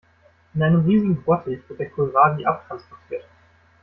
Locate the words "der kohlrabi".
1.79-2.43